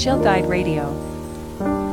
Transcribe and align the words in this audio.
Chill 0.00 0.18
Guide 0.22 0.46
Radio. 0.46 1.89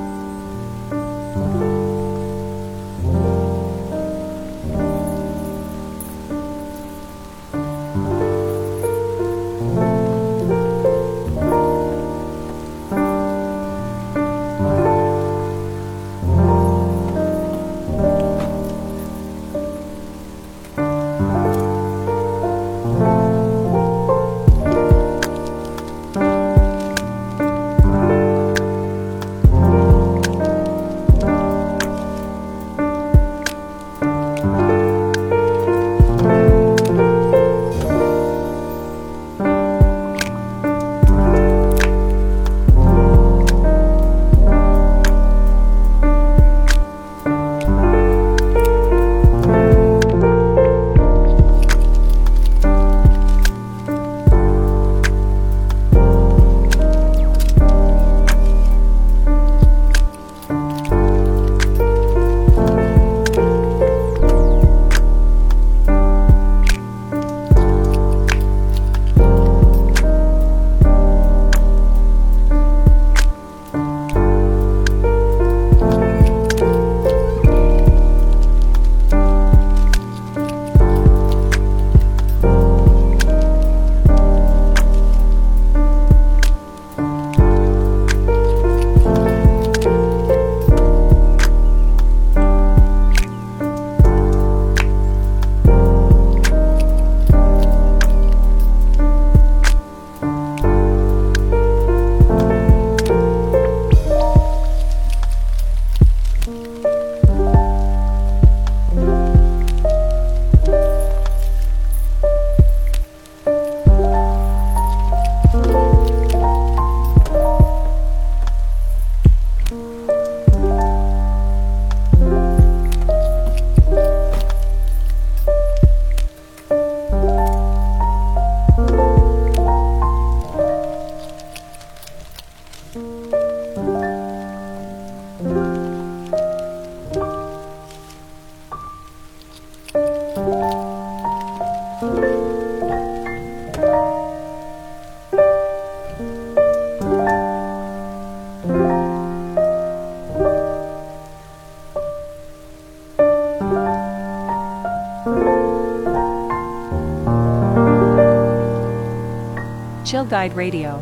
Guide 160.30 160.56
Radio. 160.58 160.97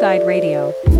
Guide 0.00 0.26
Radio. 0.26 0.91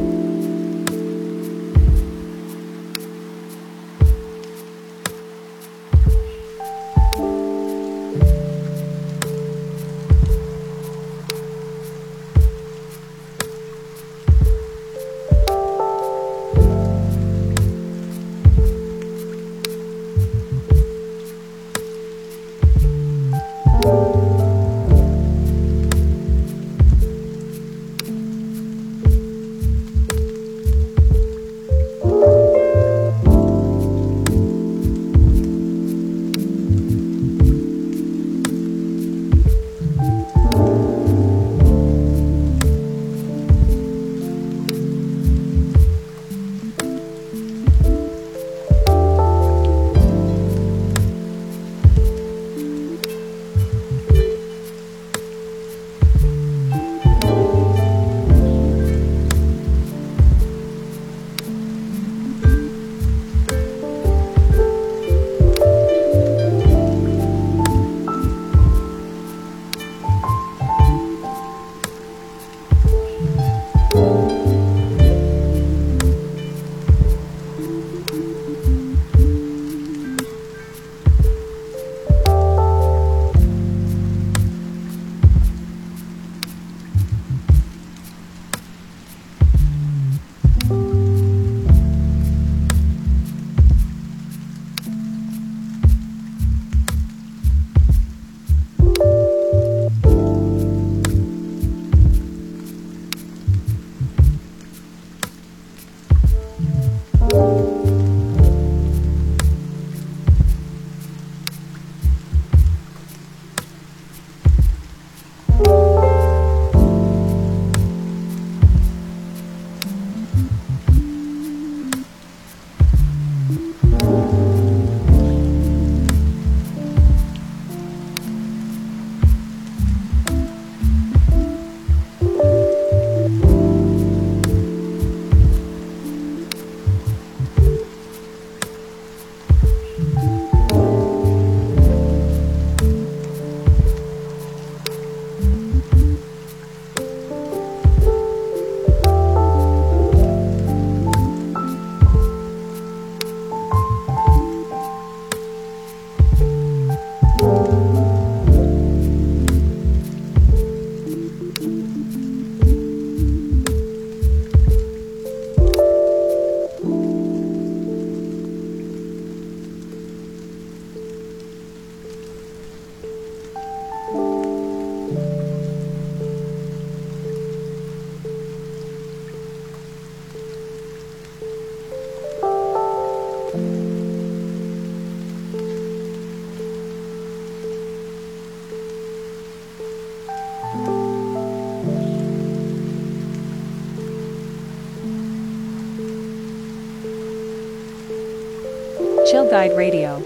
Guide 199.53 199.77
Radio. 199.77 200.17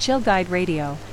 Chill 0.00 0.18
Guide 0.18 0.48
Radio. 0.48 1.11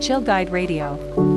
Chill 0.00 0.20
Guide 0.20 0.50
Radio. 0.50 1.27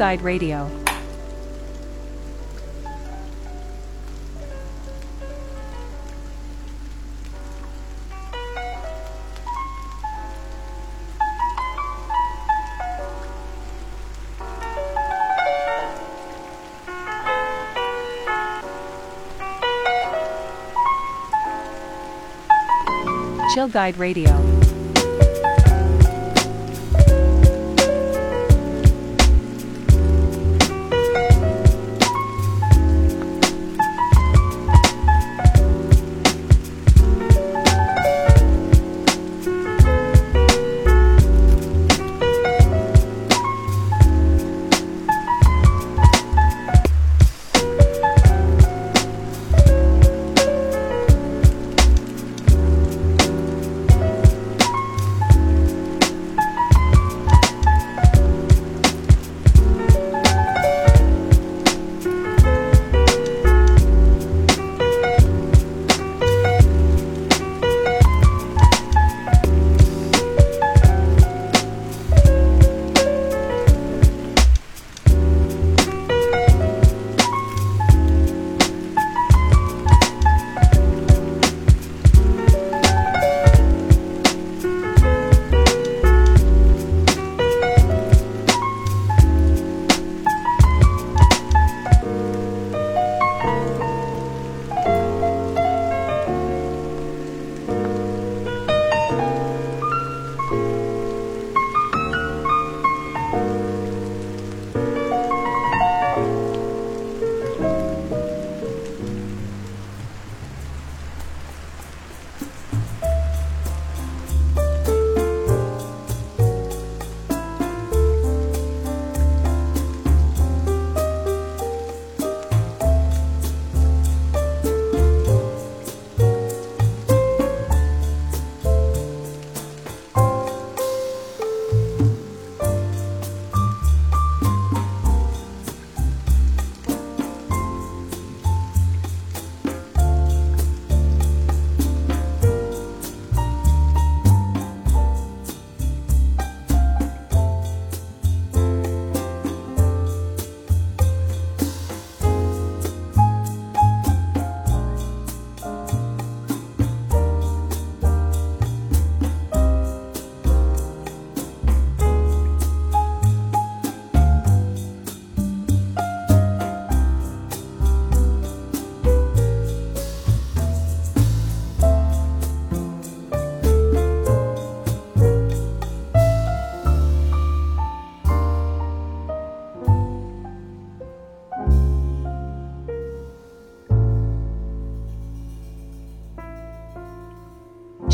Guide 0.00 0.22
Radio. 0.22 0.66
Chill 23.52 23.68
Guide 23.68 23.98
Radio. 23.98 24.69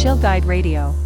Chill 0.06 0.14
Guide 0.14 0.44
Radio. 0.44 1.05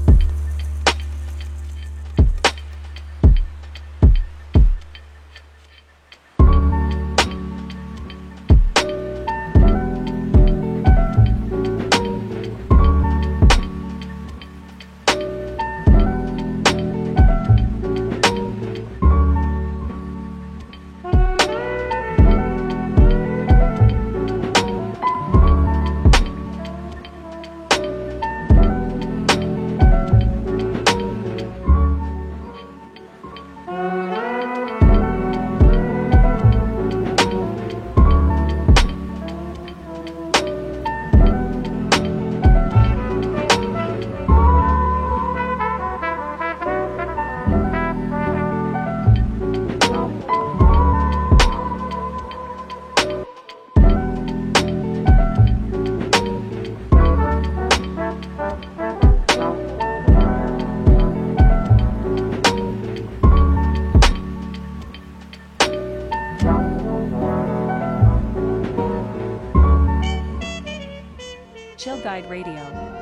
Guide 72.00 72.30
Radio. 72.30 72.99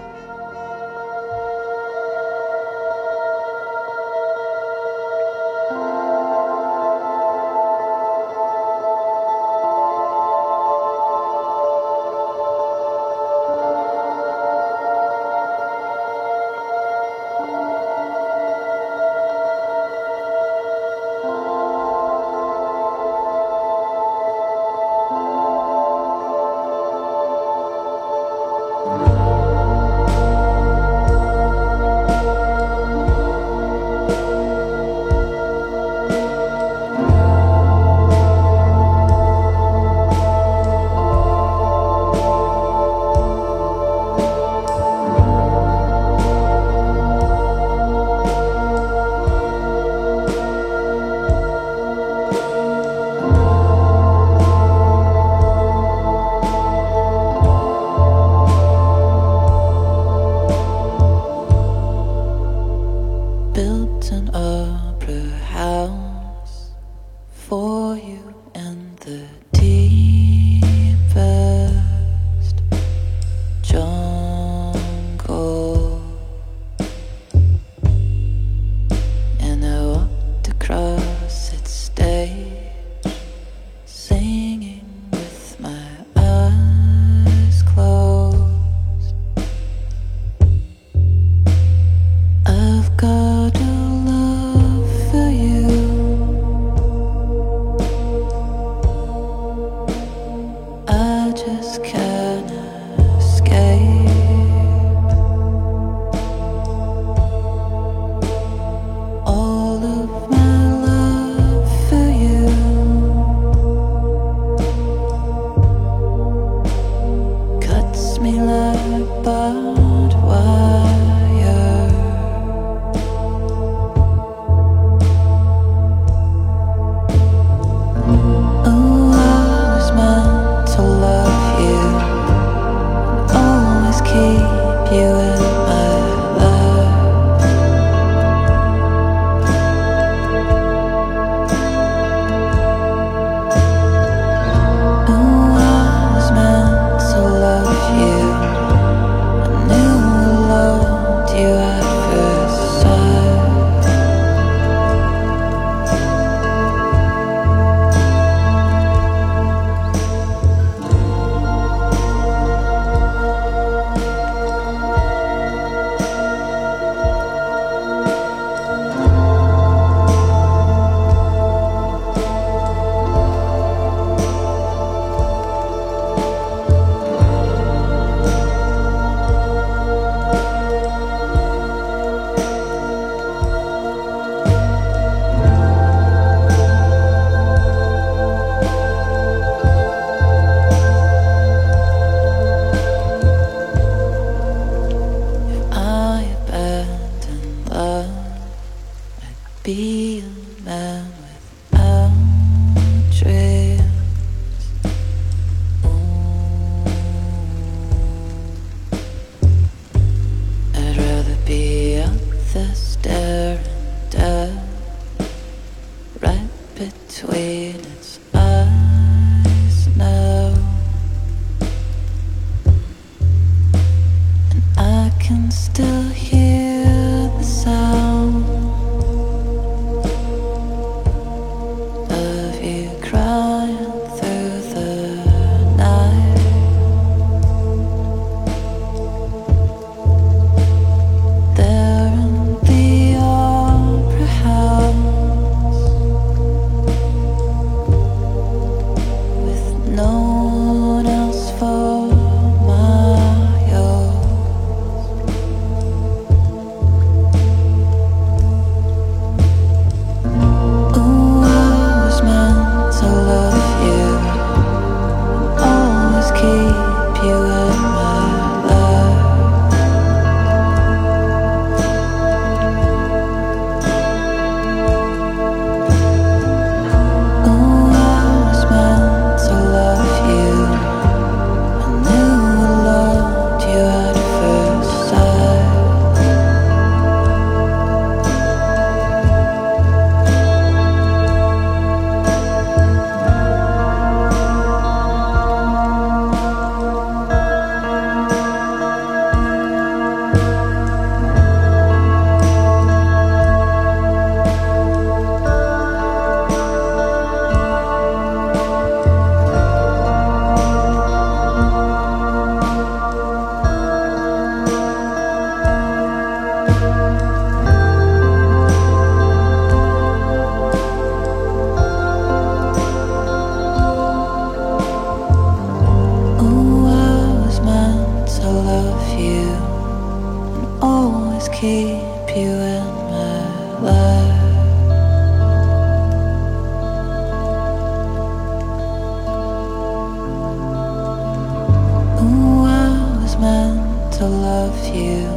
to 344.18 344.26
love 344.26 344.96
you. 344.96 345.28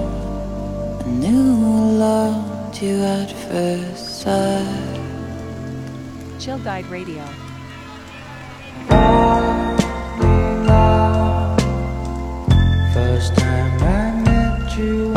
I 1.05 1.09
knew 1.21 1.53
I 1.67 1.91
loved 2.07 2.81
you 2.81 3.03
at 3.03 3.31
first 3.31 4.21
sight. 4.21 4.99
Chill 6.39 6.57
Guide 6.57 6.87
Radio. 6.87 7.23
First 12.91 13.35
time 13.35 13.83
I 13.83 14.11
met 14.23 14.75
you. 14.75 15.10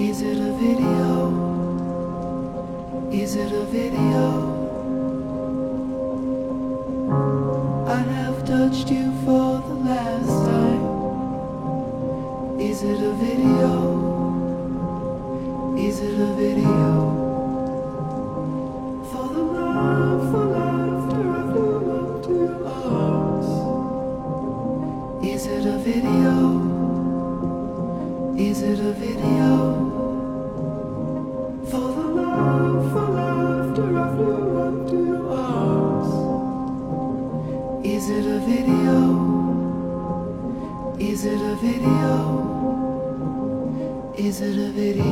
Is 0.00 0.22
it 0.22 0.38
a 0.38 0.52
video? 0.54 1.30
Is 3.12 3.36
it 3.36 3.52
a 3.52 3.64
video? 3.64 4.56
I 7.86 7.98
have 7.98 8.46
touched 8.46 8.90
you 8.90 9.12
for 9.26 9.60
the 9.68 9.74
last 9.90 10.46
time. 10.46 10.82
Is 12.58 12.82
it 12.82 13.02
a 13.02 13.12
video? 13.12 13.72
Is 15.76 16.00
it 16.00 16.18
a 16.18 16.32
video? 16.32 17.20
Is 25.22 25.46
it 25.46 25.66
a 25.66 25.78
video? 25.78 26.60
Is 28.38 28.62
it 28.62 28.80
a 28.80 28.92
video? 28.92 29.39
Isn't 44.42 44.78
it? 44.78 45.09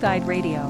Guide 0.00 0.26
Radio. 0.28 0.67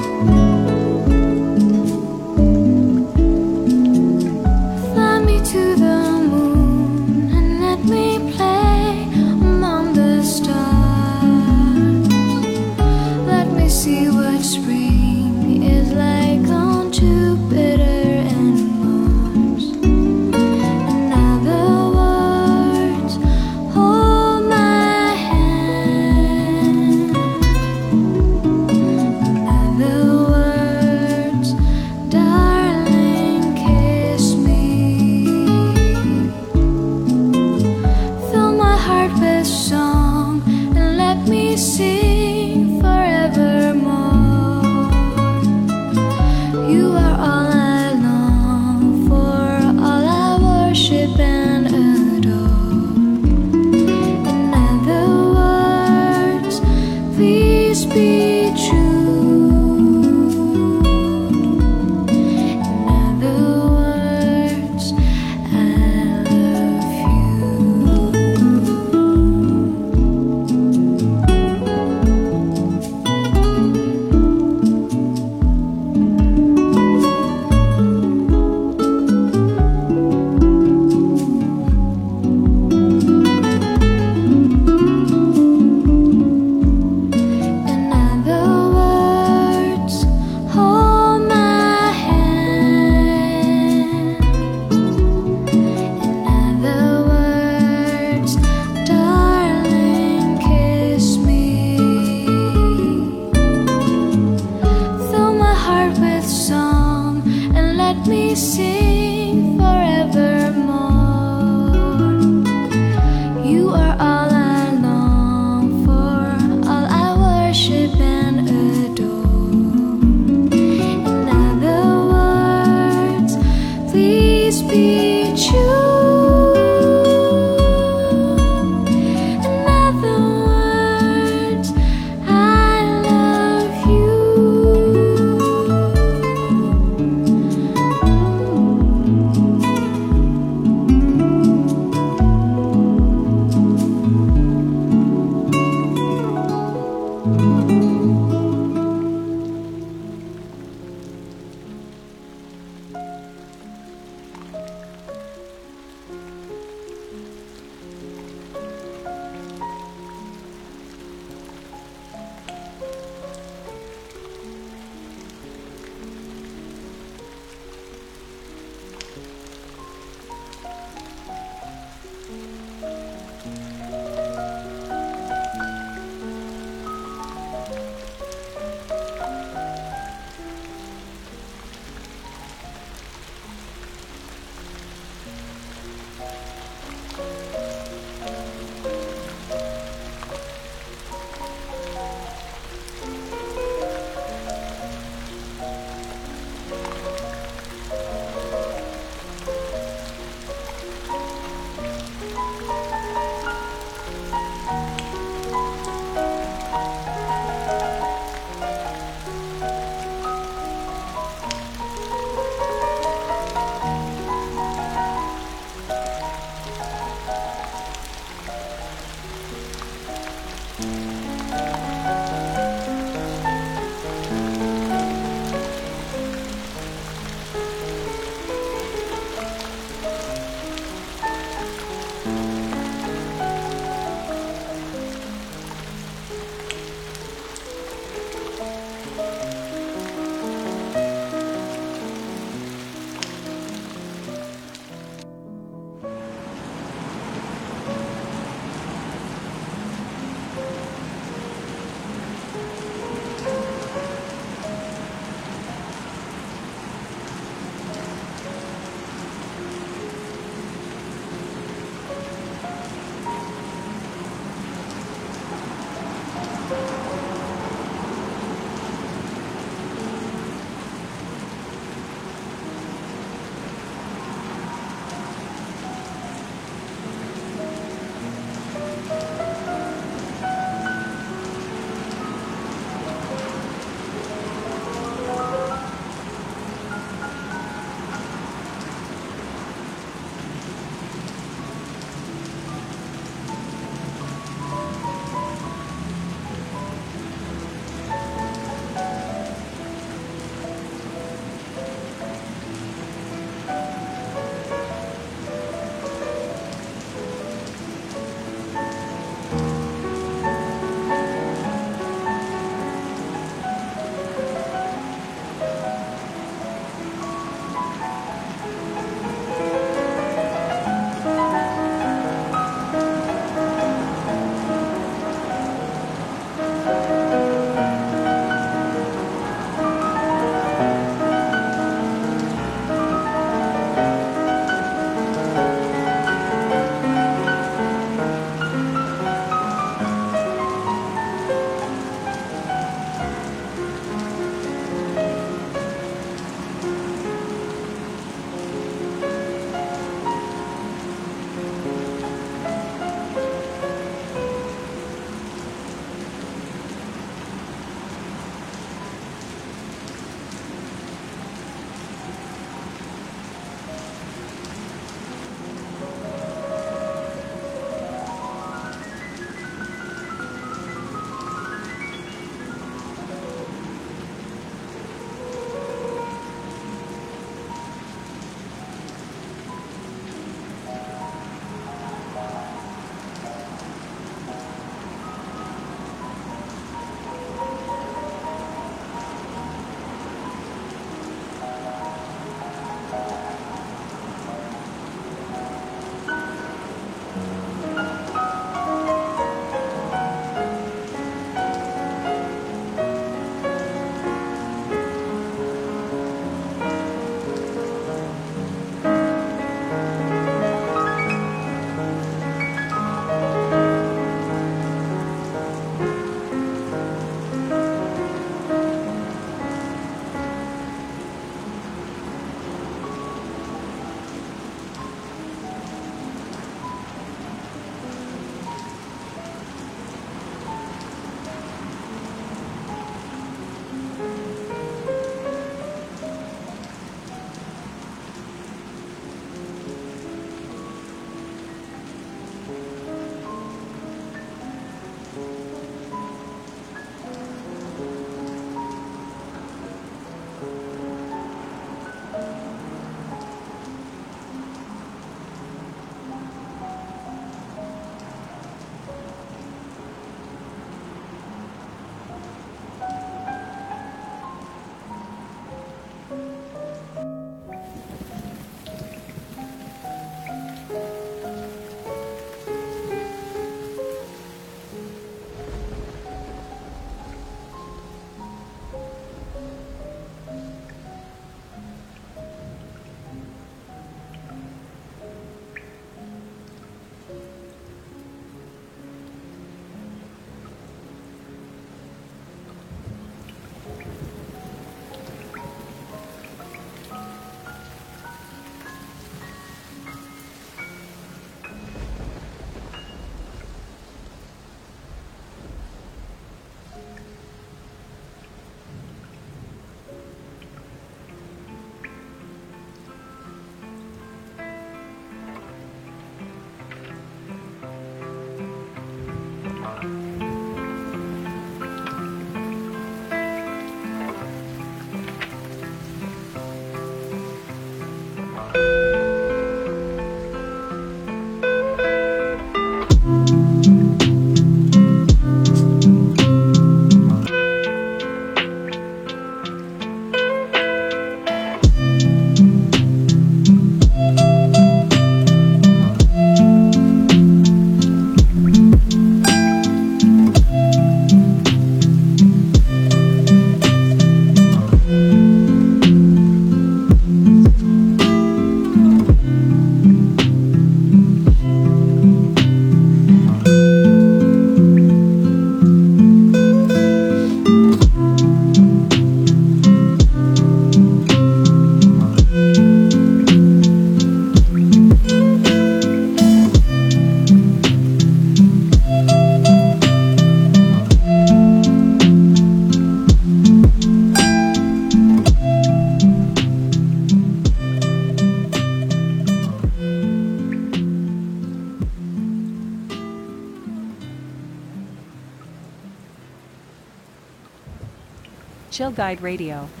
Guide 599.21 599.39
Radio. 599.43 600.00